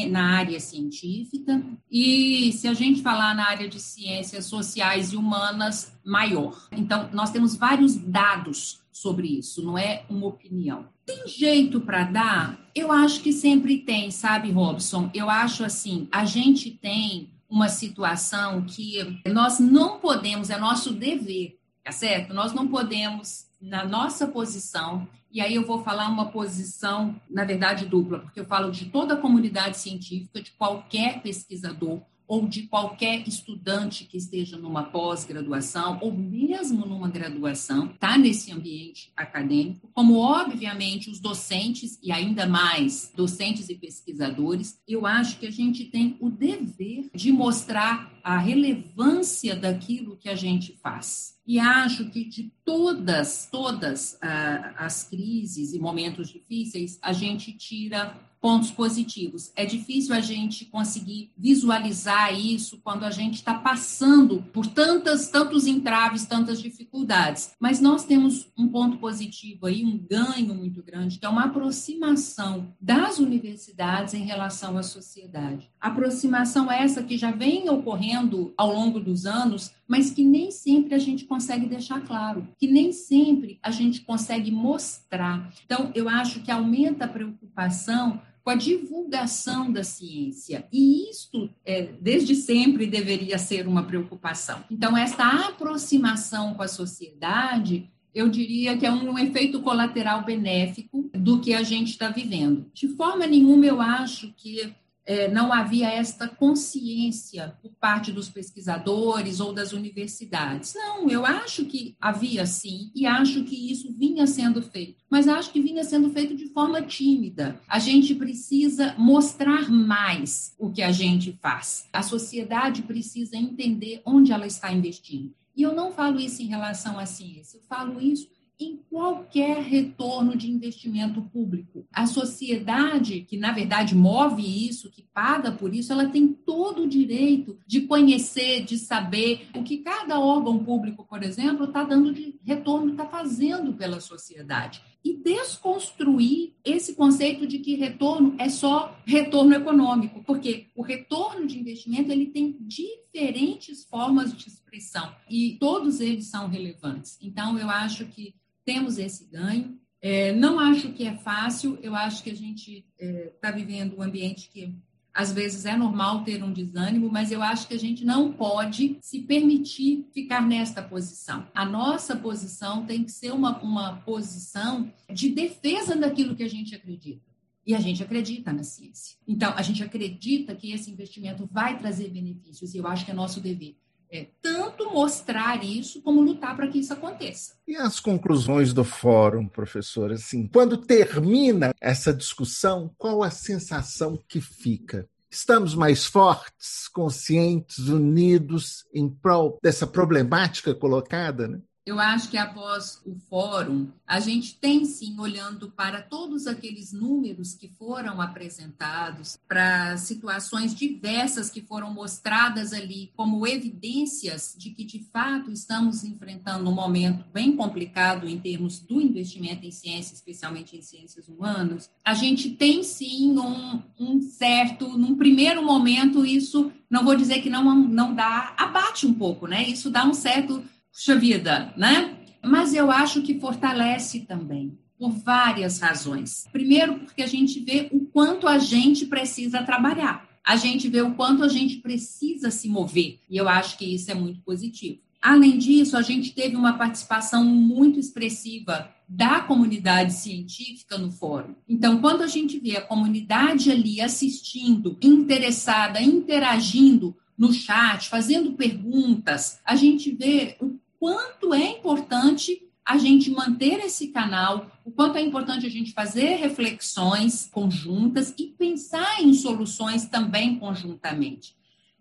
na 0.10 0.38
área 0.38 0.60
científica 0.60 1.64
e 1.90 2.52
se 2.54 2.68
a 2.68 2.74
gente 2.74 3.02
falar 3.02 3.36
na 3.36 3.48
área 3.48 3.68
de 3.68 3.80
ciências 3.80 4.46
sociais 4.46 5.12
e 5.12 5.18
humanas, 5.18 5.94
maior. 6.06 6.68
Então, 6.72 7.10
nós 7.12 7.32
temos 7.32 7.56
vários 7.56 7.96
dados 7.96 8.82
sobre 8.92 9.28
isso, 9.28 9.64
não 9.64 9.78
é 9.78 10.04
uma 10.10 10.28
opinião. 10.28 10.86
Tem 11.06 11.28
jeito 11.28 11.82
para 11.82 12.04
dar? 12.04 12.60
Eu 12.76 12.92
acho 12.92 13.22
que 13.22 13.34
sempre 13.34 13.80
tem, 13.80 14.12
sabe, 14.12 14.52
Robson? 14.52 15.10
Eu 15.14 15.30
acho 15.30 15.64
assim, 15.64 16.08
a 16.12 16.26
gente 16.26 16.70
tem 16.72 17.30
uma 17.50 17.68
situação 17.68 18.62
que 18.62 19.20
nós 19.28 19.60
não 19.60 20.00
podemos, 20.00 20.50
é 20.50 20.58
nosso 20.58 20.94
dever, 20.94 21.60
tá 21.84 21.92
certo? 21.92 22.34
Nós 22.34 22.54
não 22.54 22.68
podemos, 22.68 23.46
na 23.62 23.86
nossa 23.86 24.28
posição, 24.28 25.08
e 25.32 25.40
aí 25.40 25.56
eu 25.56 25.66
vou 25.66 25.84
falar 25.84 26.10
uma 26.10 26.30
posição, 26.30 27.16
na 27.30 27.46
verdade, 27.46 27.86
dupla, 27.86 28.20
porque 28.20 28.40
eu 28.40 28.46
falo 28.46 28.72
de 28.72 28.86
toda 28.86 29.14
a 29.14 29.18
comunidade 29.18 29.78
científica, 29.78 30.42
de 30.42 30.52
qualquer 30.52 31.22
pesquisador 31.22 32.02
ou 32.32 32.48
de 32.48 32.62
qualquer 32.62 33.28
estudante 33.28 34.06
que 34.06 34.16
esteja 34.16 34.56
numa 34.56 34.84
pós-graduação 34.84 36.00
ou 36.02 36.14
mesmo 36.14 36.86
numa 36.86 37.10
graduação, 37.10 37.88
está 37.88 38.18
nesse 38.18 38.54
ambiente 38.54 39.12
acadêmico, 39.18 39.90
como 39.94 40.18
obviamente 40.18 41.10
os 41.10 41.20
docentes 41.20 42.00
e 42.02 42.10
ainda 42.10 42.48
mais 42.48 43.12
docentes 43.14 43.68
e 43.68 43.76
pesquisadores, 43.76 44.80
eu 44.88 45.06
acho 45.06 45.40
que 45.40 45.46
a 45.46 45.52
gente 45.52 45.84
tem 45.84 46.16
o 46.22 46.30
dever 46.30 47.10
de 47.14 47.34
mostrar 47.34 48.10
a 48.24 48.38
relevância 48.38 49.54
daquilo 49.54 50.16
que 50.16 50.30
a 50.30 50.36
gente 50.36 50.72
faz. 50.82 51.38
E 51.46 51.60
acho 51.60 52.10
que 52.12 52.24
de 52.24 52.50
todas, 52.64 53.50
todas 53.52 54.18
ah, 54.22 54.74
as 54.78 55.04
crises 55.04 55.74
e 55.74 55.80
momentos 55.80 56.30
difíceis, 56.30 56.98
a 57.02 57.12
gente 57.12 57.52
tira 57.52 58.31
pontos 58.42 58.72
positivos. 58.72 59.52
É 59.56 59.66
difícil 59.66 60.16
a 60.16 60.20
gente 60.20 60.66
conseguir 60.66 61.32
visualizar 61.38 62.34
isso 62.34 62.82
quando 62.84 63.04
a 63.04 63.12
gente 63.12 63.36
está 63.36 63.54
passando 63.54 64.42
por 64.52 64.66
tantas, 64.66 65.30
tantos 65.30 65.68
entraves, 65.68 66.26
tantas 66.26 66.60
dificuldades. 66.60 67.52
Mas 67.60 67.80
nós 67.80 68.04
temos 68.04 68.48
um 68.58 68.68
ponto 68.68 68.98
positivo 68.98 69.68
aí, 69.68 69.86
um 69.86 69.98
ganho 69.98 70.56
muito 70.56 70.82
grande, 70.82 71.20
que 71.20 71.26
é 71.26 71.30
uma 71.30 71.46
aproximação 71.46 72.74
das 72.82 73.20
universidades 73.20 74.16
em 74.16 74.24
relação 74.24 74.76
à 74.78 74.82
sociedade. 74.82 75.70
Aproximação 75.80 76.72
essa 76.72 77.04
que 77.04 77.18
já 77.18 77.32
vem 77.32 77.70
ocorrendo 77.70 78.54
ao 78.58 78.74
longo 78.74 79.00
dos 79.00 79.28
anos, 79.28 79.72
mas 79.88 80.10
que 80.10 80.24
nem 80.24 80.50
sempre 80.50 80.96
a 80.96 81.00
gente 81.00 81.26
consegue 81.26 81.68
deixar 81.68 82.02
claro, 82.02 82.48
que 82.58 82.66
nem 82.66 82.92
sempre 82.92 83.60
a 83.62 83.70
gente 83.70 84.02
consegue 84.02 84.50
mostrar. 84.50 85.52
Então, 85.66 85.92
eu 85.94 86.10
acho 86.10 86.42
que 86.42 86.50
aumenta 86.50 87.06
a 87.06 87.10
preocupação 87.10 88.20
com 88.44 88.50
a 88.50 88.56
divulgação 88.56 89.72
da 89.72 89.84
ciência. 89.84 90.68
E 90.72 91.10
isto, 91.10 91.50
é, 91.66 91.90
desde 92.02 92.36
sempre, 92.36 92.86
deveria 92.88 93.38
ser 93.38 93.68
uma 93.68 93.84
preocupação. 93.84 94.64
Então, 94.70 94.98
essa 94.98 95.24
aproximação 95.48 96.54
com 96.54 96.64
a 96.64 96.68
sociedade, 96.68 97.90
eu 98.14 98.28
diria 98.30 98.78
que 98.78 98.86
é 98.86 98.92
um 98.92 99.18
efeito 99.18 99.62
colateral 99.62 100.24
benéfico 100.24 101.10
do 101.14 101.40
que 101.40 101.54
a 101.54 101.64
gente 101.64 101.92
está 101.92 102.10
vivendo. 102.10 102.66
De 102.74 102.88
forma 102.90 103.28
nenhuma, 103.28 103.66
eu 103.66 103.80
acho 103.80 104.34
que 104.36 104.74
é, 105.06 105.30
não 105.30 105.52
havia 105.52 105.90
esta 105.90 106.28
consciência 106.28 107.56
por 107.62 107.72
parte 107.74 108.12
dos 108.12 108.30
pesquisadores 108.30 109.40
ou 109.40 109.54
das 109.54 109.74
universidades. 109.74 110.74
Não, 110.76 111.10
eu 111.10 111.26
acho 111.26 111.66
que 111.66 111.96
havia 112.00 112.46
sim, 112.46 112.92
e 112.96 113.06
acho 113.06 113.44
que 113.44 113.72
isso 113.72 113.92
vinha 113.94 114.28
sendo 114.28 114.62
feito, 114.62 115.04
mas 115.10 115.28
acho 115.28 115.52
que 115.52 115.62
vinha 115.62 115.84
sendo 115.84 116.10
feito 116.12 116.36
de 116.36 116.48
forma 116.48 116.82
tímida. 116.82 117.60
A 117.68 117.80
gente 117.80 118.14
precisa 118.16 118.96
mostrar 118.98 119.70
mais 119.70 120.54
o 120.58 120.70
que 120.70 120.82
a 120.82 120.92
gente 120.92 121.38
faz. 121.42 121.88
A 121.92 122.04
sociedade 122.04 122.84
precisa 122.84 123.36
entender 123.36 124.02
onde 124.06 124.32
ela 124.32 124.48
está 124.48 124.72
investindo. 124.72 125.34
E 125.56 125.64
eu 125.64 125.76
não 125.76 125.92
falo 125.92 126.20
isso 126.20 126.42
em 126.42 126.48
relação 126.48 126.98
à 126.98 127.06
ciência, 127.06 127.58
eu 127.58 127.64
falo 127.68 128.00
isso 128.00 128.28
em 128.62 128.80
qualquer 128.90 129.58
retorno 129.64 130.38
de 130.38 130.50
investimento 130.50 131.22
público. 131.22 131.88
A 131.92 132.06
sociedade, 132.06 133.22
que 133.22 133.36
na 133.36 133.52
verdade 133.52 133.96
move 133.96 134.44
isso, 134.44 134.92
que 134.92 135.02
paga 135.02 135.52
por 135.52 135.74
isso, 135.74 135.92
ela 135.92 136.08
tem 136.08 136.28
todo 136.28 136.84
o 136.84 136.88
direito 136.88 137.58
de 137.66 137.82
conhecer, 137.82 138.64
de 138.64 138.78
saber 138.78 139.48
o 139.56 139.64
que 139.64 139.80
cada 139.80 140.20
órgão 140.20 140.64
público, 140.64 141.06
por 141.10 141.24
exemplo, 141.24 141.66
está 141.66 141.84
dando 141.84 142.14
de 142.14 142.40
retorno, 142.44 142.92
está 142.92 143.06
fazendo 143.06 143.74
pela 143.74 144.00
sociedade. 144.00 144.82
E 145.04 145.18
desconstruir 145.18 146.54
esse 146.64 146.94
conceito 146.94 147.48
de 147.48 147.58
que 147.58 147.74
retorno 147.76 148.36
é 148.38 148.50
só 148.50 148.96
retorno 149.04 149.56
econômico, 149.56 150.24
porque 150.24 150.68
o 150.76 150.84
retorno 150.84 151.48
de 151.48 151.60
investimento 151.60 152.12
ele 152.12 152.28
tem 152.28 152.56
diferentes 152.60 153.84
formas 153.84 154.38
de 154.38 154.48
expressão 154.48 155.12
e 155.28 155.58
todos 155.60 156.00
eles 156.00 156.28
são 156.28 156.48
relevantes. 156.48 157.18
Então, 157.20 157.58
eu 157.58 157.68
acho 157.68 158.06
que 158.06 158.36
temos 158.66 158.98
esse 158.98 159.26
ganho. 159.26 159.80
É, 160.02 160.34
não 160.34 160.60
acho 160.60 160.94
que 160.94 161.06
é 161.06 161.16
fácil, 161.16 161.78
eu 161.82 161.96
acho 161.96 162.24
que 162.24 162.32
a 162.32 162.36
gente 162.36 162.86
está 162.98 163.06
é, 163.06 163.34
tá 163.40 163.52
vivendo 163.52 163.98
um 163.98 164.02
ambiente 164.02 164.50
que 164.50 164.76
às 165.14 165.32
vezes 165.32 165.66
é 165.66 165.76
normal 165.76 166.24
ter 166.24 166.42
um 166.44 166.52
desânimo, 166.52 167.10
mas 167.12 167.32
eu 167.32 167.42
acho 167.42 167.68
que 167.68 167.74
a 167.74 167.80
gente 167.80 168.06
não 168.06 168.32
pode 168.32 168.98
se 169.02 169.20
permitir 169.20 170.08
ficar 170.14 170.42
nesta 170.42 170.82
posição. 170.82 171.48
A 171.54 171.66
nossa 171.66 172.16
posição 172.16 172.86
tem 172.86 173.04
que 173.04 173.12
ser 173.12 173.32
uma, 173.32 173.60
uma 173.62 173.98
posição 173.98 174.92
de 175.12 175.30
defesa 175.30 175.96
daquilo 175.96 176.36
que 176.36 176.44
a 176.44 176.50
gente 176.50 176.74
acredita. 176.74 177.30
E 177.66 177.76
a 177.76 177.80
gente 177.80 178.02
acredita 178.02 178.52
na 178.52 178.64
ciência. 178.64 179.18
Então, 179.28 179.54
a 179.56 179.62
gente 179.62 179.84
acredita 179.84 180.56
que 180.56 180.72
esse 180.72 180.90
investimento 180.90 181.48
vai 181.52 181.78
trazer 181.78 182.10
benefícios, 182.10 182.74
e 182.74 182.78
eu 182.78 182.88
acho 182.88 183.06
que 183.06 183.12
é 183.12 183.14
nosso 183.14 183.40
dever 183.40 183.78
é, 184.12 184.28
tanto 184.42 184.92
mostrar 184.92 185.64
isso 185.64 186.02
como 186.02 186.22
lutar 186.22 186.56
para 186.56 186.68
que 186.68 186.80
isso 186.80 186.92
aconteça. 186.92 187.56
E 187.66 187.76
as 187.76 188.00
conclusões 188.00 188.74
do 188.74 188.84
fórum, 188.84 189.48
professor? 189.48 190.12
Assim, 190.12 190.48
quando 190.48 190.78
termina 190.78 191.74
essa 191.80 192.14
discussão, 192.14 192.94
qual 192.98 193.24
a 193.24 193.32
sensação 193.32 194.22
que 194.28 194.42
fica? 194.42 195.08
Estamos 195.30 195.74
mais 195.74 196.06
fortes, 196.06 196.90
conscientes, 196.90 197.88
unidos 197.88 198.86
em 198.94 199.08
prol 199.10 199.58
dessa 199.64 199.88
problemática 199.88 200.76
colocada? 200.76 201.48
Né? 201.48 201.62
Eu 201.84 202.00
acho 202.00 202.30
que 202.30 202.38
após 202.38 203.02
o 203.04 203.16
fórum, 203.28 203.88
a 204.06 204.20
gente 204.20 204.54
tem 204.56 204.86
sim, 204.86 205.20
olhando 205.20 205.72
para 205.72 206.00
todos 206.00 206.46
aqueles 206.46 206.94
números 206.94 207.56
que 207.56 207.68
foram 207.68 208.22
apresentados, 208.22 209.40
para 209.48 209.98
situações 209.98 210.76
diversas 210.76 211.50
que 211.50 211.60
foram 211.60 211.92
mostradas 211.92 212.72
ali 212.72 213.12
como 213.16 213.48
evidências 213.48 214.56
de 214.56 214.70
que, 214.70 214.84
de 214.84 215.00
fato, 215.12 215.52
estamos 215.52 216.04
enfrentando 216.04 216.70
um 216.70 216.74
momento 216.74 217.26
bem 217.34 217.56
complicado 217.56 218.28
em 218.28 218.40
termos 218.40 218.80
do 218.80 219.02
investimento 219.02 219.66
em 219.66 219.72
ciência, 219.72 220.14
especialmente 220.14 220.78
em 220.78 220.84
ciências 220.84 221.28
humanas, 221.28 221.90
a 222.06 222.14
gente 222.14 222.52
tem 222.52 222.84
sim 222.84 223.36
um, 223.40 223.82
um 224.00 224.22
certo, 224.22 224.88
num 225.00 225.16
primeiro 225.16 225.66
momento, 225.66 226.24
isso, 226.24 226.72
não 226.88 227.04
vou 227.04 227.16
dizer 227.16 227.42
que 227.42 227.50
não, 227.50 227.74
não 227.74 228.14
dá, 228.14 228.54
abate 228.56 229.08
um 229.08 229.14
pouco, 229.16 229.48
né? 229.48 229.68
Isso 229.68 229.90
dá 229.90 230.06
um 230.06 230.14
certo 230.14 230.64
puxa 230.92 231.16
vida, 231.16 231.74
né? 231.78 232.18
Mas 232.44 232.74
eu 232.74 232.92
acho 232.92 233.22
que 233.22 233.40
fortalece 233.40 234.22
também, 234.22 234.78
por 234.98 235.12
várias 235.12 235.80
razões. 235.80 236.48
Primeiro, 236.52 237.00
porque 237.00 237.22
a 237.22 237.28
gente 237.28 237.60
vê 237.60 237.90
o 237.92 238.02
quanto 238.02 238.48
a 238.48 238.58
gente 238.58 239.06
precisa 239.06 239.64
trabalhar. 239.64 240.28
A 240.44 240.56
gente 240.56 240.90
vê 240.90 241.02
o 241.02 241.14
quanto 241.14 241.44
a 241.44 241.48
gente 241.48 241.78
precisa 241.78 242.50
se 242.50 242.68
mover. 242.68 243.20
E 243.30 243.38
eu 243.38 243.48
acho 243.48 243.78
que 243.78 243.86
isso 243.86 244.10
é 244.10 244.16
muito 244.16 244.42
positivo. 244.42 245.00
Além 245.22 245.60
disso, 245.60 245.96
a 245.96 246.02
gente 246.02 246.34
teve 246.34 246.56
uma 246.56 246.74
participação 246.80 247.46
muito 247.46 248.00
expressiva 248.00 248.90
da 249.08 249.42
comunidade 249.42 250.14
científica 250.14 250.98
no 250.98 251.12
fórum. 251.12 251.54
Então, 251.70 252.02
quando 252.02 252.24
a 252.24 252.28
gente 252.28 252.58
vê 252.58 252.78
a 252.78 252.82
comunidade 252.82 253.70
ali 253.70 254.02
assistindo, 254.02 254.98
interessada, 255.00 256.02
interagindo 256.02 257.16
no 257.38 257.54
chat, 257.54 258.10
fazendo 258.10 258.54
perguntas, 258.54 259.60
a 259.66 259.76
gente 259.76 260.12
vê 260.12 260.58
o 260.60 260.80
quanto 261.02 261.52
é 261.52 261.80
importante 261.80 262.62
a 262.86 262.96
gente 262.96 263.32
manter 263.32 263.80
esse 263.80 264.10
canal, 264.10 264.72
o 264.86 264.92
quanto 264.92 265.18
é 265.18 265.22
importante 265.22 265.66
a 265.66 265.70
gente 265.70 265.94
fazer 265.94 266.36
reflexões 266.36 267.50
conjuntas 267.52 268.32
e 268.38 268.46
pensar 268.46 269.20
em 269.20 269.34
soluções 269.34 270.06
também 270.06 270.60
conjuntamente. 270.60 271.56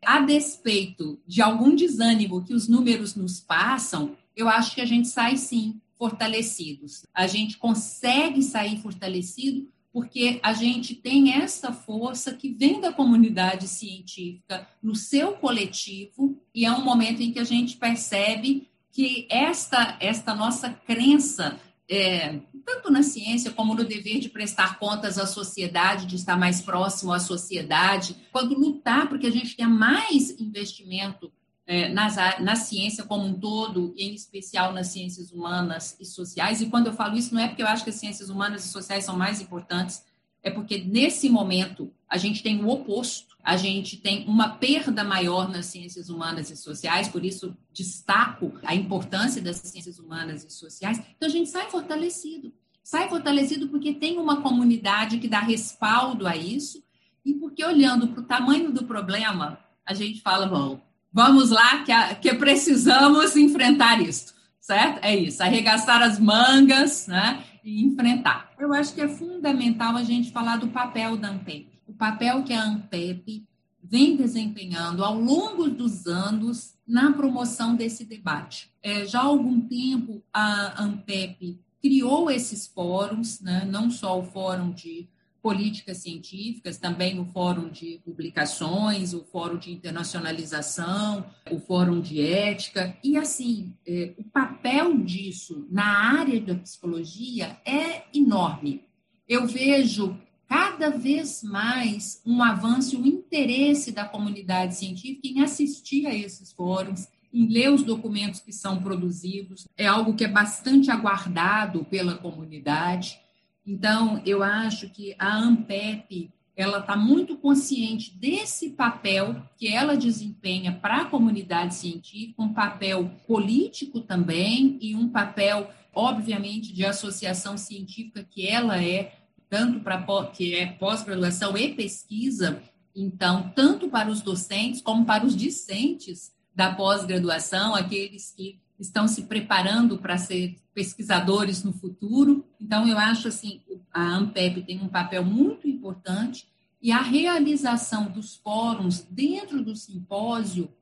A 0.04 0.20
despeito 0.20 1.18
de 1.26 1.40
algum 1.40 1.74
desânimo 1.74 2.44
que 2.44 2.52
os 2.52 2.68
números 2.68 3.14
nos 3.14 3.40
passam, 3.40 4.18
eu 4.36 4.50
acho 4.50 4.74
que 4.74 4.82
a 4.82 4.86
gente 4.86 5.08
sai 5.08 5.38
sim 5.38 5.80
fortalecidos. 5.96 7.06
A 7.14 7.26
gente 7.26 7.56
consegue 7.56 8.42
sair 8.42 8.82
fortalecido 8.82 9.66
porque 9.92 10.38
a 10.42 10.52
gente 10.52 10.94
tem 10.94 11.32
essa 11.32 11.72
força 11.72 12.34
que 12.34 12.50
vem 12.50 12.80
da 12.80 12.92
comunidade 12.92 13.66
científica 13.66 14.68
no 14.82 14.94
seu 14.94 15.32
coletivo 15.32 16.38
e 16.54 16.66
é 16.66 16.72
um 16.72 16.84
momento 16.84 17.22
em 17.22 17.32
que 17.32 17.38
a 17.38 17.44
gente 17.44 17.76
percebe 17.76 18.69
que 19.00 19.26
esta, 19.30 19.96
esta 19.98 20.34
nossa 20.34 20.68
crença, 20.68 21.58
é, 21.88 22.38
tanto 22.66 22.92
na 22.92 23.02
ciência 23.02 23.50
como 23.50 23.74
no 23.74 23.82
dever 23.82 24.20
de 24.20 24.28
prestar 24.28 24.78
contas 24.78 25.16
à 25.18 25.24
sociedade, 25.24 26.04
de 26.04 26.16
estar 26.16 26.36
mais 26.36 26.60
próximo 26.60 27.10
à 27.10 27.18
sociedade, 27.18 28.14
quanto 28.30 28.52
lutar 28.52 29.08
porque 29.08 29.26
a 29.26 29.32
gente 29.32 29.56
tenha 29.56 29.70
mais 29.70 30.38
investimento 30.38 31.32
é, 31.66 31.88
nas, 31.88 32.16
na 32.40 32.54
ciência 32.56 33.02
como 33.02 33.24
um 33.24 33.32
todo, 33.32 33.94
e 33.96 34.04
em 34.04 34.14
especial 34.14 34.70
nas 34.74 34.88
ciências 34.88 35.32
humanas 35.32 35.96
e 35.98 36.04
sociais. 36.04 36.60
E 36.60 36.66
quando 36.66 36.88
eu 36.88 36.92
falo 36.92 37.16
isso, 37.16 37.34
não 37.34 37.40
é 37.40 37.48
porque 37.48 37.62
eu 37.62 37.68
acho 37.68 37.84
que 37.84 37.88
as 37.88 37.96
ciências 37.96 38.28
humanas 38.28 38.66
e 38.66 38.68
sociais 38.68 39.06
são 39.06 39.16
mais 39.16 39.40
importantes, 39.40 40.04
é 40.42 40.50
porque 40.50 40.76
nesse 40.76 41.30
momento 41.30 41.90
a 42.06 42.18
gente 42.18 42.42
tem 42.42 42.62
o 42.62 42.68
oposto 42.68 43.29
a 43.42 43.56
gente 43.56 43.96
tem 43.96 44.24
uma 44.26 44.50
perda 44.50 45.02
maior 45.02 45.48
nas 45.48 45.66
ciências 45.66 46.08
humanas 46.08 46.50
e 46.50 46.56
sociais, 46.56 47.08
por 47.08 47.24
isso 47.24 47.56
destaco 47.72 48.52
a 48.64 48.74
importância 48.74 49.40
das 49.40 49.56
ciências 49.56 49.98
humanas 49.98 50.44
e 50.44 50.50
sociais. 50.50 51.00
Então 51.16 51.28
a 51.28 51.32
gente 51.32 51.48
sai 51.48 51.68
fortalecido. 51.70 52.52
Sai 52.82 53.08
fortalecido 53.08 53.68
porque 53.68 53.94
tem 53.94 54.18
uma 54.18 54.40
comunidade 54.40 55.18
que 55.18 55.28
dá 55.28 55.40
respaldo 55.40 56.26
a 56.26 56.36
isso 56.36 56.82
e 57.24 57.34
porque 57.34 57.64
olhando 57.64 58.08
para 58.08 58.20
o 58.20 58.24
tamanho 58.24 58.72
do 58.72 58.84
problema, 58.84 59.58
a 59.84 59.94
gente 59.94 60.20
fala, 60.20 60.46
bom, 60.46 60.80
vamos 61.12 61.50
lá 61.50 61.82
que, 61.84 61.92
a, 61.92 62.14
que 62.14 62.34
precisamos 62.34 63.36
enfrentar 63.36 64.00
isso, 64.00 64.34
certo? 64.60 65.04
É 65.04 65.14
isso, 65.14 65.42
arregaçar 65.42 66.02
as 66.02 66.18
mangas, 66.18 67.06
né? 67.06 67.44
E 67.62 67.84
enfrentar. 67.84 68.50
Eu 68.58 68.72
acho 68.72 68.94
que 68.94 69.02
é 69.02 69.08
fundamental 69.08 69.96
a 69.96 70.02
gente 70.02 70.30
falar 70.30 70.56
do 70.56 70.68
papel 70.68 71.16
da 71.16 71.28
ANPEP 71.28 71.79
o 71.90 71.92
papel 71.94 72.44
que 72.44 72.52
a 72.52 72.62
ANPEP 72.62 73.44
vem 73.82 74.16
desempenhando 74.16 75.04
ao 75.04 75.18
longo 75.18 75.68
dos 75.68 76.06
anos 76.06 76.74
na 76.86 77.12
promoção 77.12 77.74
desse 77.74 78.04
debate. 78.04 78.70
É, 78.80 79.04
já 79.06 79.20
há 79.20 79.24
algum 79.24 79.60
tempo, 79.60 80.22
a 80.32 80.82
ANPEP 80.82 81.58
criou 81.82 82.30
esses 82.30 82.66
fóruns, 82.68 83.40
né, 83.40 83.66
não 83.68 83.90
só 83.90 84.20
o 84.20 84.22
Fórum 84.22 84.70
de 84.70 85.08
Políticas 85.42 85.96
Científicas, 85.98 86.76
também 86.76 87.18
o 87.18 87.24
Fórum 87.24 87.70
de 87.70 88.00
Publicações, 88.04 89.14
o 89.14 89.24
Fórum 89.24 89.58
de 89.58 89.72
Internacionalização, 89.72 91.24
o 91.50 91.58
Fórum 91.58 92.00
de 92.00 92.20
Ética, 92.20 92.96
e 93.02 93.16
assim, 93.16 93.74
é, 93.86 94.12
o 94.18 94.24
papel 94.24 94.98
disso 94.98 95.66
na 95.70 96.18
área 96.18 96.40
da 96.40 96.54
psicologia 96.54 97.58
é 97.64 98.04
enorme. 98.14 98.84
Eu 99.26 99.46
vejo 99.46 100.16
cada 100.50 100.90
vez 100.90 101.44
mais 101.44 102.20
um 102.26 102.42
avanço 102.42 103.00
um 103.00 103.06
interesse 103.06 103.92
da 103.92 104.04
comunidade 104.04 104.74
científica 104.74 105.28
em 105.28 105.44
assistir 105.44 106.08
a 106.08 106.12
esses 106.12 106.50
fóruns, 106.50 107.06
em 107.32 107.46
ler 107.46 107.70
os 107.70 107.84
documentos 107.84 108.40
que 108.40 108.52
são 108.52 108.82
produzidos. 108.82 109.68
É 109.76 109.86
algo 109.86 110.16
que 110.16 110.24
é 110.24 110.28
bastante 110.28 110.90
aguardado 110.90 111.84
pela 111.84 112.16
comunidade. 112.16 113.20
Então, 113.64 114.20
eu 114.26 114.42
acho 114.42 114.90
que 114.90 115.14
a 115.20 115.36
ANPEP 115.36 116.32
ela 116.56 116.80
está 116.80 116.96
muito 116.96 117.36
consciente 117.36 118.12
desse 118.18 118.70
papel 118.70 119.40
que 119.56 119.68
ela 119.68 119.96
desempenha 119.96 120.72
para 120.72 121.02
a 121.02 121.04
comunidade 121.04 121.76
científica, 121.76 122.42
um 122.42 122.52
papel 122.52 123.08
político 123.24 124.00
também 124.00 124.76
e 124.80 124.96
um 124.96 125.08
papel, 125.08 125.70
obviamente, 125.94 126.72
de 126.72 126.84
associação 126.84 127.56
científica 127.56 128.26
que 128.28 128.48
ela 128.48 128.82
é 128.82 129.19
tanto 129.50 129.80
para 129.80 130.00
que 130.26 130.54
é 130.54 130.66
pós-graduação 130.66 131.58
e 131.58 131.74
pesquisa, 131.74 132.62
então, 132.94 133.52
tanto 133.54 133.88
para 133.88 134.08
os 134.08 134.22
docentes 134.22 134.80
como 134.80 135.04
para 135.04 135.26
os 135.26 135.36
discentes 135.36 136.32
da 136.54 136.72
pós-graduação, 136.72 137.74
aqueles 137.74 138.32
que 138.32 138.58
estão 138.78 139.06
se 139.06 139.24
preparando 139.24 139.98
para 139.98 140.16
ser 140.16 140.56
pesquisadores 140.72 141.62
no 141.62 141.72
futuro. 141.72 142.44
Então, 142.60 142.88
eu 142.88 142.96
acho 142.96 143.28
assim, 143.28 143.60
a 143.92 144.02
ANPEP 144.02 144.62
tem 144.62 144.80
um 144.80 144.88
papel 144.88 145.24
muito 145.24 145.68
importante 145.68 146.48
e 146.80 146.92
a 146.92 147.02
realização 147.02 148.10
dos 148.10 148.36
fóruns 148.36 149.06
dentro 149.10 149.62
do 149.62 149.76
simpósio, 149.76 150.72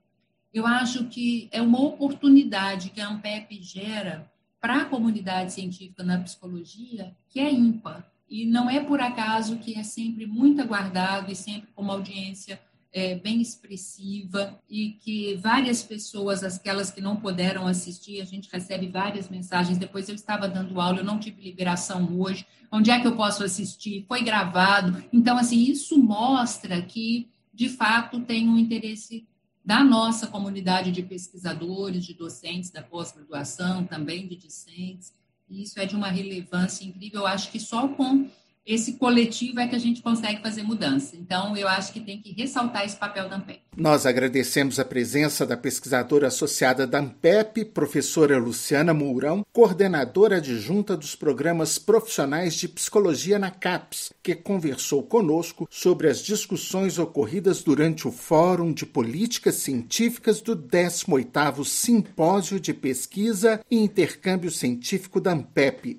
eu 0.53 0.67
acho 0.67 1.07
que 1.07 1.49
é 1.51 1.61
uma 1.61 1.81
oportunidade 1.81 2.91
que 2.91 3.01
a 3.01 3.09
ANPEP 3.09 3.63
gera 3.63 4.31
para 4.61 4.83
a 4.83 4.85
comunidade 4.85 5.53
científica 5.53 6.03
na 6.03 6.19
psicologia 6.19 7.17
que 7.29 7.41
é 7.41 7.53
ímpar. 7.53 8.07
E 8.29 8.45
não 8.45 8.69
é 8.69 8.81
por 8.81 9.01
acaso 9.01 9.59
que 9.59 9.75
é 9.75 9.83
sempre 9.83 10.27
muito 10.27 10.61
aguardado 10.61 11.33
e 11.33 11.35
sempre 11.35 11.69
com 11.75 11.83
uma 11.83 11.95
audiência 11.95 12.61
é, 12.93 13.15
bem 13.17 13.41
expressiva 13.41 14.59
e 14.69 14.93
que 14.93 15.37
várias 15.37 15.83
pessoas, 15.83 16.43
aquelas 16.43 16.91
que 16.91 17.01
não 17.01 17.17
puderam 17.17 17.67
assistir, 17.67 18.21
a 18.21 18.25
gente 18.25 18.49
recebe 18.51 18.89
várias 18.89 19.29
mensagens. 19.29 19.79
Depois 19.79 20.09
eu 20.09 20.15
estava 20.15 20.49
dando 20.49 20.81
aula, 20.81 20.99
eu 20.99 21.05
não 21.05 21.19
tive 21.19 21.43
liberação 21.43 22.19
hoje. 22.19 22.47
Onde 22.71 22.91
é 22.91 23.01
que 23.01 23.07
eu 23.07 23.17
posso 23.17 23.45
assistir? 23.45 24.05
Foi 24.07 24.23
gravado. 24.23 25.03
Então, 25.13 25.39
assim, 25.39 25.63
isso 25.65 25.99
mostra 25.99 26.81
que, 26.83 27.29
de 27.53 27.69
fato, 27.69 28.21
tem 28.21 28.49
um 28.49 28.59
interesse 28.59 29.27
da 29.65 29.85
nossa 29.85 30.27
comunidade 30.27 30.91
de 30.91 31.03
pesquisadores, 31.03 32.05
de 32.05 32.15
docentes 32.15 32.71
da 32.71 32.83
pós-graduação, 32.83 33.85
também 33.85 34.27
de 34.27 34.35
discentes, 34.35 35.13
e 35.51 35.63
isso 35.63 35.79
é 35.81 35.87
de 35.87 35.97
uma 35.97 36.09
relevância 36.09 36.85
incrível. 36.85 37.21
Eu 37.21 37.27
acho 37.27 37.51
que 37.51 37.59
só 37.59 37.89
com 37.89 38.29
esse 38.69 38.93
coletivo 38.93 39.61
é 39.61 39.67
que 39.67 39.75
a 39.75 39.79
gente 39.79 40.03
consegue 40.03 40.43
fazer 40.43 40.63
mudança. 40.63 41.17
Então, 41.17 41.57
eu 41.57 41.67
acho 41.67 41.91
que 41.91 42.01
tem 42.01 42.21
que 42.21 42.33
ressaltar 42.33 42.85
esse 42.85 42.97
papel 42.97 43.27
da 43.27 43.37
AMPEP. 43.37 43.63
Nós 43.75 44.05
agradecemos 44.05 44.79
a 44.79 44.85
presença 44.85 45.47
da 45.47 45.57
pesquisadora 45.57 46.27
associada 46.27 46.87
da 46.87 46.99
AMPEP, 46.99 47.65
professora 47.67 48.37
Luciana 48.37 48.93
Mourão, 48.93 49.47
coordenadora 49.55 50.37
adjunta 50.37 50.95
dos 50.95 51.15
programas 51.15 51.79
profissionais 51.79 52.55
de 52.55 52.69
psicologia 52.69 53.39
na 53.39 53.51
CAPES, 53.51 54.13
que 54.23 54.35
conversou 54.35 55.03
conosco 55.03 55.67
sobre 55.71 56.09
as 56.09 56.21
discussões 56.23 56.99
ocorridas 56.99 57.63
durante 57.63 58.07
o 58.07 58.13
Fórum 58.13 58.73
de 58.73 58.85
Políticas 58.85 59.55
Científicas 59.55 60.43
do 60.43 60.55
18º 60.55 61.65
Simpósio 61.65 62.61
de 62.61 62.75
Pesquisa 62.75 63.61
e 63.71 63.79
Intercâmbio 63.79 64.51
Científico 64.51 65.21
da 65.21 65.33
AMPEP, 65.33 65.99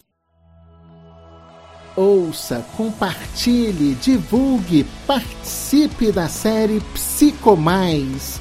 ouça, 2.00 2.66
compartilhe, 2.78 3.94
divulgue, 3.96 4.86
participe 5.06 6.14
da 6.14 6.30
série 6.30 6.80
Psico 6.94 7.58
Mais, 7.58 8.40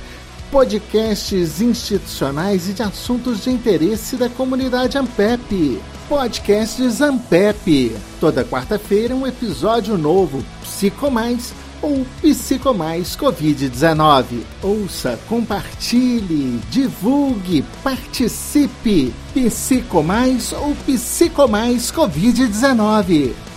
podcasts 0.48 1.60
institucionais 1.60 2.68
e 2.68 2.72
de 2.72 2.84
assuntos 2.84 3.42
de 3.42 3.50
interesse 3.50 4.14
da 4.14 4.28
comunidade 4.28 4.96
Ampep. 4.96 5.82
Podcasts 6.08 7.00
Ampep. 7.00 7.96
Toda 8.20 8.44
quarta-feira 8.44 9.14
um 9.14 9.26
episódio 9.26 9.98
novo, 9.98 10.44
Psico 10.62 11.10
Mais 11.10 11.52
ou 11.82 12.06
Psicomais 12.22 13.16
Covid-19. 13.16 14.42
Ouça, 14.62 15.18
compartilhe, 15.28 16.60
divulgue, 16.70 17.64
participe. 17.82 19.12
Psicomais 19.34 20.52
ou 20.52 20.76
Psicomais 20.86 21.90
Covid-19. 21.90 23.47